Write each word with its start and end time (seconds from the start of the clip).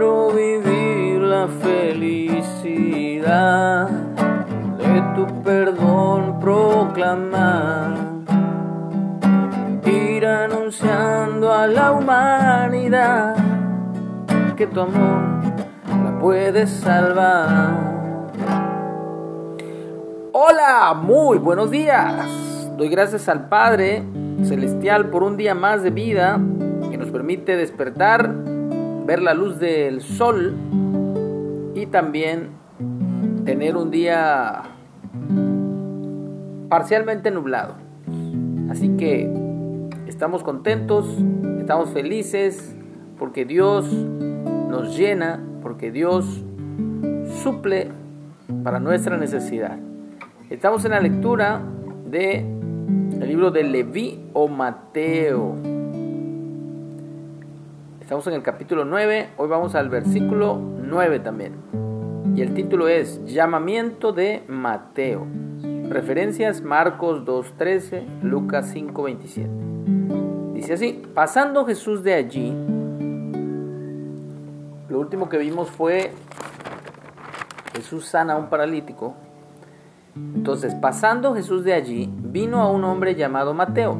Quiero 0.00 0.32
vivir 0.32 1.20
la 1.20 1.46
felicidad 1.46 2.70
de 4.78 5.02
tu 5.14 5.26
perdón 5.42 6.40
proclamar. 6.40 7.98
Ir 9.84 10.24
anunciando 10.24 11.52
a 11.52 11.66
la 11.66 11.92
humanidad 11.92 13.36
que 14.56 14.66
tu 14.66 14.80
amor 14.80 15.20
la 16.02 16.18
puede 16.18 16.66
salvar. 16.66 17.68
Hola, 20.32 20.94
muy 20.94 21.36
buenos 21.36 21.70
días. 21.70 22.70
Doy 22.78 22.88
gracias 22.88 23.28
al 23.28 23.50
Padre 23.50 24.02
Celestial 24.44 25.10
por 25.10 25.22
un 25.22 25.36
día 25.36 25.54
más 25.54 25.82
de 25.82 25.90
vida 25.90 26.40
que 26.90 26.96
nos 26.96 27.10
permite 27.10 27.54
despertar, 27.58 28.59
ver 29.10 29.22
la 29.22 29.34
luz 29.34 29.58
del 29.58 30.02
sol 30.02 30.54
y 31.74 31.86
también 31.86 32.50
tener 33.44 33.76
un 33.76 33.90
día 33.90 34.62
parcialmente 36.68 37.32
nublado. 37.32 37.74
Así 38.70 38.90
que 38.90 39.28
estamos 40.06 40.44
contentos, 40.44 41.08
estamos 41.58 41.90
felices 41.90 42.76
porque 43.18 43.44
Dios 43.44 43.92
nos 43.92 44.96
llena, 44.96 45.40
porque 45.60 45.90
Dios 45.90 46.44
suple 47.42 47.88
para 48.62 48.78
nuestra 48.78 49.16
necesidad. 49.16 49.76
Estamos 50.50 50.84
en 50.84 50.92
la 50.92 51.00
lectura 51.00 51.60
de 52.08 52.36
el 53.20 53.26
libro 53.26 53.50
de 53.50 53.64
Leví 53.64 54.30
o 54.34 54.46
Mateo. 54.46 55.79
Estamos 58.10 58.26
en 58.26 58.34
el 58.34 58.42
capítulo 58.42 58.84
9, 58.84 59.34
hoy 59.36 59.48
vamos 59.48 59.76
al 59.76 59.88
versículo 59.88 60.56
9 60.56 61.20
también. 61.20 61.54
Y 62.34 62.42
el 62.42 62.54
título 62.54 62.88
es 62.88 63.24
Llamamiento 63.24 64.10
de 64.12 64.42
Mateo. 64.48 65.28
Referencias 65.88 66.60
Marcos 66.60 67.24
2.13, 67.24 68.22
Lucas 68.24 68.74
5.27. 68.74 70.54
Dice 70.54 70.72
así, 70.72 71.00
pasando 71.14 71.64
Jesús 71.64 72.02
de 72.02 72.14
allí, 72.14 72.52
lo 74.88 74.98
último 74.98 75.28
que 75.28 75.38
vimos 75.38 75.70
fue 75.70 76.10
Jesús 77.76 78.06
sana 78.06 78.32
a 78.32 78.38
un 78.38 78.50
paralítico 78.50 79.14
entonces, 80.16 80.74
pasando 80.74 81.34
Jesús 81.34 81.64
de 81.64 81.72
allí, 81.72 82.12
vino 82.16 82.60
a 82.60 82.70
un 82.70 82.84
hombre 82.84 83.14
llamado 83.14 83.54
Mateo, 83.54 83.96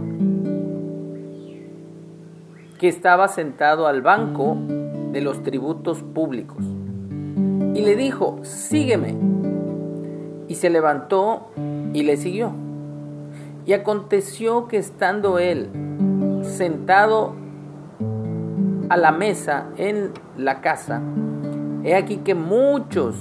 que 2.81 2.89
estaba 2.89 3.29
sentado 3.29 3.87
al 3.87 4.01
banco 4.01 4.57
de 5.13 5.21
los 5.21 5.43
tributos 5.43 6.03
públicos. 6.03 6.65
Y 7.75 7.83
le 7.83 7.95
dijo, 7.95 8.39
sígueme. 8.41 9.15
Y 10.49 10.55
se 10.55 10.71
levantó 10.71 11.51
y 11.93 12.05
le 12.05 12.17
siguió. 12.17 12.53
Y 13.67 13.75
aconteció 13.75 14.67
que 14.67 14.79
estando 14.79 15.39
él 15.39 15.69
sentado 16.43 17.35
a 18.89 18.97
la 18.97 19.13
mesa 19.13 19.67
en 19.77 20.13
la 20.39 20.63
casa, 20.63 21.03
he 21.85 21.95
aquí 21.95 22.17
que 22.25 22.35
muchos 22.35 23.15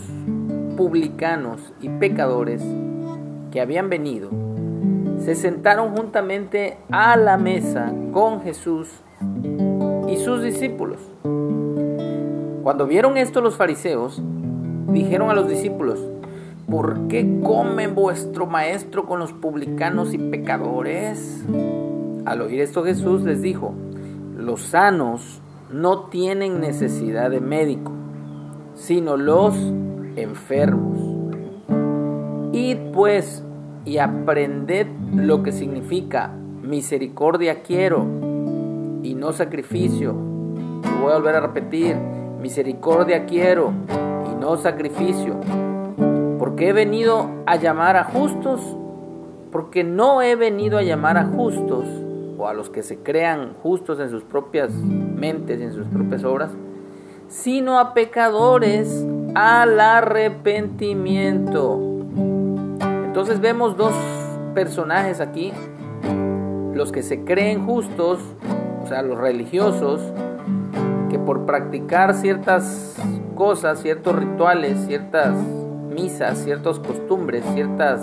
publicanos 0.77 1.73
y 1.81 1.89
pecadores 1.89 2.63
que 3.51 3.59
habían 3.59 3.89
venido 3.89 4.29
se 5.17 5.35
sentaron 5.35 5.93
juntamente 5.93 6.77
a 6.91 7.17
la 7.17 7.37
mesa 7.37 7.91
con 8.13 8.41
Jesús 8.41 8.87
sus 10.29 10.43
discípulos. 10.43 10.99
Cuando 12.61 12.85
vieron 12.85 13.17
esto 13.17 13.41
los 13.41 13.55
fariseos, 13.55 14.21
dijeron 14.89 15.31
a 15.31 15.33
los 15.33 15.49
discípulos, 15.49 15.99
¿por 16.69 17.07
qué 17.07 17.39
come 17.43 17.87
vuestro 17.87 18.45
maestro 18.45 19.07
con 19.07 19.19
los 19.19 19.33
publicanos 19.33 20.13
y 20.13 20.19
pecadores? 20.19 21.43
Al 22.25 22.41
oír 22.41 22.61
esto 22.61 22.83
Jesús 22.83 23.23
les 23.23 23.41
dijo, 23.41 23.73
los 24.37 24.61
sanos 24.61 25.41
no 25.71 26.09
tienen 26.09 26.61
necesidad 26.61 27.31
de 27.31 27.41
médico, 27.41 27.91
sino 28.75 29.17
los 29.17 29.55
enfermos. 30.15 30.99
Id 32.53 32.77
pues 32.93 33.43
y 33.83 33.97
aprended 33.97 34.85
lo 35.11 35.41
que 35.41 35.51
significa 35.51 36.31
misericordia 36.61 37.63
quiero 37.63 38.28
y 39.03 39.15
no 39.15 39.33
sacrificio. 39.33 40.13
voy 40.13 41.11
a 41.11 41.15
volver 41.15 41.35
a 41.35 41.41
repetir, 41.41 41.97
misericordia 42.41 43.25
quiero 43.25 43.73
y 44.31 44.35
no 44.39 44.55
sacrificio. 44.57 45.35
Porque 46.37 46.69
he 46.69 46.73
venido 46.73 47.29
a 47.45 47.57
llamar 47.57 47.97
a 47.97 48.05
justos, 48.05 48.61
porque 49.51 49.83
no 49.83 50.21
he 50.21 50.35
venido 50.35 50.77
a 50.77 50.83
llamar 50.83 51.17
a 51.17 51.25
justos 51.25 51.85
o 52.37 52.47
a 52.47 52.53
los 52.53 52.69
que 52.69 52.83
se 52.83 52.99
crean 52.99 53.55
justos 53.61 53.99
en 53.99 54.09
sus 54.09 54.23
propias 54.23 54.71
mentes 54.71 55.59
y 55.59 55.63
en 55.63 55.73
sus 55.73 55.87
propias 55.87 56.23
obras, 56.23 56.51
sino 57.27 57.79
a 57.79 57.93
pecadores 57.93 59.05
al 59.35 59.79
arrepentimiento. 59.79 61.79
Entonces 63.05 63.41
vemos 63.41 63.75
dos 63.75 63.93
personajes 64.53 65.19
aquí, 65.19 65.51
los 66.73 66.91
que 66.91 67.03
se 67.03 67.25
creen 67.25 67.65
justos, 67.65 68.19
sea, 68.89 69.03
los 69.03 69.17
religiosos, 69.17 70.01
que 71.09 71.19
por 71.19 71.45
practicar 71.45 72.15
ciertas 72.15 72.97
cosas, 73.35 73.81
ciertos 73.81 74.15
rituales, 74.15 74.79
ciertas 74.85 75.35
misas, 75.95 76.39
ciertas 76.39 76.79
costumbres, 76.79 77.43
ciertas 77.53 78.01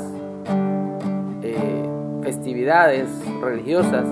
eh, 1.43 1.85
festividades 2.23 3.09
religiosas, 3.41 4.07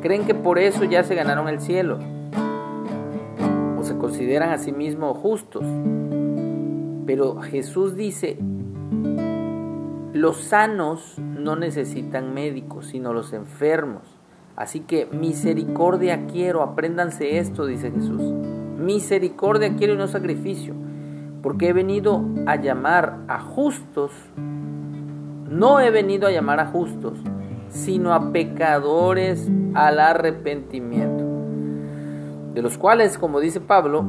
creen 0.00 0.24
que 0.24 0.34
por 0.34 0.58
eso 0.58 0.84
ya 0.84 1.04
se 1.04 1.14
ganaron 1.14 1.48
el 1.48 1.60
cielo, 1.60 1.98
o 3.78 3.84
se 3.84 3.96
consideran 3.98 4.50
a 4.50 4.58
sí 4.58 4.72
mismos 4.72 5.18
justos. 5.18 5.64
Pero 7.06 7.40
Jesús 7.42 7.94
dice, 7.94 8.38
los 10.12 10.38
sanos 10.38 11.18
no 11.18 11.56
necesitan 11.56 12.32
médicos, 12.32 12.86
sino 12.86 13.12
los 13.12 13.32
enfermos. 13.32 14.15
Así 14.56 14.80
que 14.80 15.06
misericordia 15.06 16.26
quiero, 16.26 16.62
apréndanse 16.62 17.38
esto, 17.38 17.66
dice 17.66 17.90
Jesús. 17.90 18.22
Misericordia 18.78 19.76
quiero 19.76 19.92
y 19.92 19.98
no 19.98 20.08
sacrificio, 20.08 20.74
porque 21.42 21.68
he 21.68 21.72
venido 21.74 22.24
a 22.46 22.56
llamar 22.56 23.18
a 23.28 23.38
justos, 23.38 24.12
no 24.36 25.78
he 25.80 25.90
venido 25.90 26.26
a 26.26 26.30
llamar 26.30 26.60
a 26.60 26.66
justos, 26.66 27.18
sino 27.68 28.14
a 28.14 28.32
pecadores 28.32 29.50
al 29.74 30.00
arrepentimiento, 30.00 31.24
de 32.54 32.62
los 32.62 32.78
cuales, 32.78 33.18
como 33.18 33.40
dice 33.40 33.60
Pablo, 33.60 34.06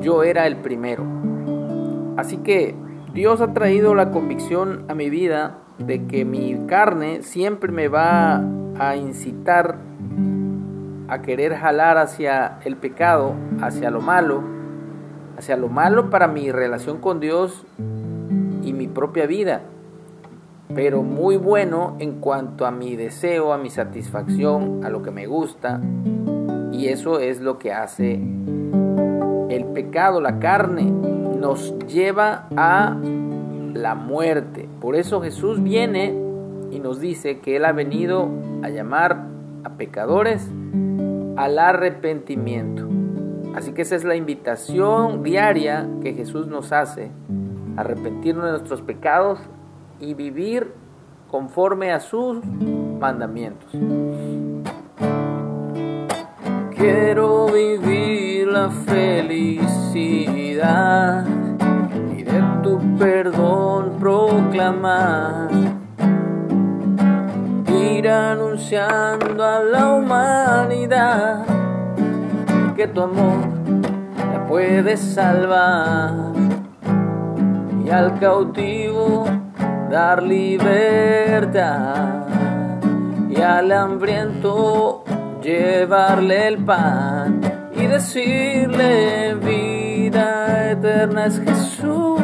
yo 0.00 0.22
era 0.22 0.46
el 0.46 0.56
primero. 0.56 1.04
Así 2.16 2.38
que 2.38 2.74
Dios 3.12 3.42
ha 3.42 3.52
traído 3.52 3.94
la 3.94 4.10
convicción 4.10 4.84
a 4.88 4.94
mi 4.94 5.10
vida 5.10 5.58
de 5.78 6.06
que 6.06 6.24
mi 6.24 6.66
carne 6.66 7.22
siempre 7.22 7.70
me 7.72 7.88
va 7.88 8.42
a 8.78 8.96
incitar 8.96 9.78
a 11.08 11.22
querer 11.22 11.54
jalar 11.54 11.98
hacia 11.98 12.58
el 12.64 12.76
pecado, 12.76 13.34
hacia 13.60 13.90
lo 13.90 14.00
malo, 14.00 14.42
hacia 15.36 15.56
lo 15.56 15.68
malo 15.68 16.10
para 16.10 16.28
mi 16.28 16.50
relación 16.50 16.98
con 16.98 17.20
Dios 17.20 17.64
y 18.62 18.72
mi 18.72 18.88
propia 18.88 19.26
vida, 19.26 19.62
pero 20.74 21.02
muy 21.02 21.36
bueno 21.36 21.96
en 21.98 22.20
cuanto 22.20 22.66
a 22.66 22.70
mi 22.70 22.96
deseo, 22.96 23.52
a 23.52 23.58
mi 23.58 23.70
satisfacción, 23.70 24.84
a 24.84 24.88
lo 24.88 25.02
que 25.02 25.10
me 25.10 25.26
gusta, 25.26 25.80
y 26.72 26.88
eso 26.88 27.20
es 27.20 27.40
lo 27.40 27.58
que 27.58 27.72
hace 27.72 28.14
el 29.50 29.64
pecado, 29.74 30.20
la 30.20 30.38
carne, 30.38 30.90
nos 30.90 31.78
lleva 31.86 32.48
a 32.56 32.96
la 33.74 33.94
muerte. 33.94 34.68
Por 34.80 34.96
eso 34.96 35.20
Jesús 35.20 35.62
viene 35.62 36.23
y 36.74 36.80
nos 36.80 37.00
dice 37.00 37.38
que 37.38 37.56
Él 37.56 37.64
ha 37.64 37.72
venido 37.72 38.28
a 38.62 38.68
llamar 38.68 39.28
a 39.62 39.70
pecadores 39.76 40.50
al 41.36 41.58
arrepentimiento. 41.58 42.88
Así 43.54 43.72
que 43.72 43.82
esa 43.82 43.94
es 43.94 44.02
la 44.02 44.16
invitación 44.16 45.22
diaria 45.22 45.86
que 46.02 46.14
Jesús 46.14 46.48
nos 46.48 46.72
hace, 46.72 47.12
arrepentirnos 47.76 48.44
de 48.44 48.50
nuestros 48.50 48.82
pecados 48.82 49.38
y 50.00 50.14
vivir 50.14 50.72
conforme 51.30 51.92
a 51.92 52.00
sus 52.00 52.44
mandamientos. 52.44 53.70
Quiero 56.76 57.46
vivir 57.46 58.48
la 58.48 58.68
felicidad 58.70 60.04
y 62.16 62.24
de 62.24 62.42
tu 62.64 62.80
perdón 62.98 63.92
proclamar. 64.00 65.73
Anunciando 68.06 69.42
a 69.42 69.64
la 69.64 69.94
humanidad 69.94 71.46
que 72.76 72.86
tu 72.86 73.00
amor 73.00 73.46
la 74.18 74.46
puede 74.46 74.98
salvar 74.98 76.12
y 77.82 77.88
al 77.88 78.18
cautivo 78.20 79.24
dar 79.90 80.22
libertad 80.22 80.84
y 83.30 83.40
al 83.40 83.72
hambriento 83.72 85.02
llevarle 85.42 86.48
el 86.48 86.58
pan 86.58 87.40
y 87.74 87.86
decirle 87.86 89.34
vida 89.36 90.72
eterna 90.72 91.24
es 91.24 91.40
Jesús 91.40 92.20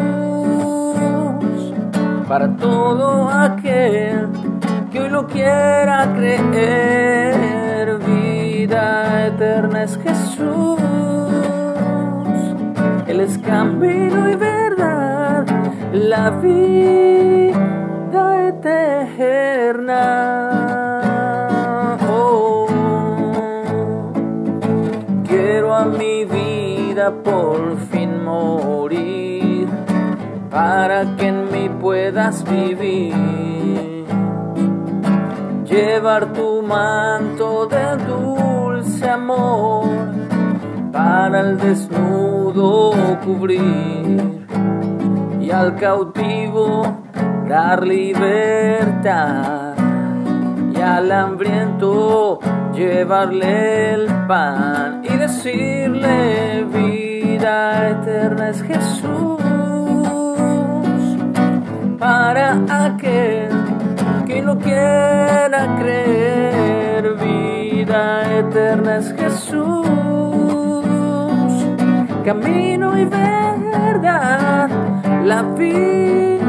para 2.29 2.55
todo 2.57 3.31
aquel 3.31 4.29
que 4.91 5.01
hoy 5.01 5.09
lo 5.09 5.27
quiera 5.27 6.13
creer. 6.15 7.99
Vida 7.99 9.27
eterna 9.27 9.85
es 9.85 9.99
Jesús. 9.99 10.79
Él 13.07 13.21
es 13.21 13.39
camino 13.39 14.31
y 14.31 14.35
verdad. 14.37 15.47
La 15.93 16.31
vida 16.31 17.53
eterna. 18.49 20.41
Mi 25.87 26.27
vida 26.27 27.11
por 27.25 27.79
fin 27.91 28.23
morir, 28.23 29.67
para 30.51 31.17
que 31.17 31.29
en 31.29 31.51
mí 31.51 31.71
puedas 31.81 32.45
vivir. 32.45 34.00
Llevar 35.71 36.33
tu 36.33 36.63
manto 36.63 37.67
de 37.67 37.97
dulce 38.05 39.09
amor, 39.09 39.87
para 40.93 41.41
el 41.41 41.59
desnudo 41.59 42.93
cubrir, 43.25 44.47
y 45.41 45.51
al 45.51 45.77
cautivo 45.77 46.83
dar 47.49 47.87
libertad, 47.87 49.75
y 50.75 50.81
al 50.81 51.13
hambriento 51.13 52.41
llevarle 52.75 53.95
el 53.95 54.07
pan 54.27 55.03
y 55.05 55.17
decirle 55.17 56.65
vida 56.65 57.91
eterna 57.91 58.51
es 58.51 58.63
Jesús 58.63 59.41
para 61.99 62.87
aquel 62.87 63.50
que 64.31 64.41
no 64.43 64.57
quiera 64.59 65.77
creer 65.81 67.15
vida 67.15 68.39
eterna 68.39 68.99
es 68.99 69.13
Jesús 69.15 69.87
camino 72.25 72.97
y 72.97 73.07
verdad 73.07 74.71
la 75.25 75.43
vida 75.43 76.47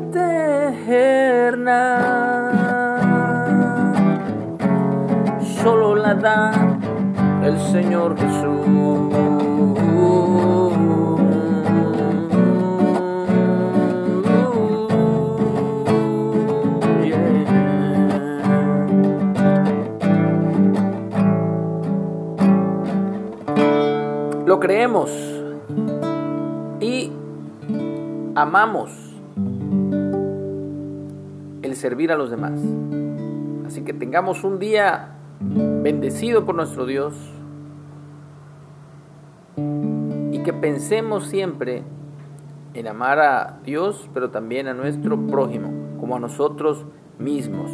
eterna 0.00 1.80
solo 5.62 5.94
la 5.94 6.14
da 6.14 6.52
el 7.42 7.58
Señor 7.72 8.18
Jesús. 8.18 9.39
Lo 24.50 24.58
creemos 24.58 25.08
y 26.80 27.12
amamos 28.34 28.90
el 31.62 31.76
servir 31.76 32.10
a 32.10 32.16
los 32.16 32.32
demás. 32.32 32.60
Así 33.64 33.82
que 33.82 33.92
tengamos 33.92 34.42
un 34.42 34.58
día 34.58 35.10
bendecido 35.38 36.46
por 36.46 36.56
nuestro 36.56 36.84
Dios 36.84 37.14
y 39.56 40.42
que 40.42 40.52
pensemos 40.52 41.28
siempre 41.28 41.84
en 42.74 42.88
amar 42.88 43.20
a 43.20 43.60
Dios, 43.64 44.10
pero 44.12 44.30
también 44.30 44.66
a 44.66 44.74
nuestro 44.74 45.28
prójimo, 45.28 45.70
como 46.00 46.16
a 46.16 46.18
nosotros 46.18 46.86
mismos. 47.20 47.70